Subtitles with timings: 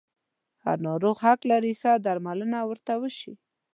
[0.63, 3.33] هر ناروغ حق لري چې ښه درملنه ورته وشي.